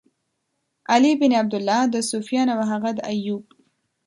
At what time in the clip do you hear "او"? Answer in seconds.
2.55-2.59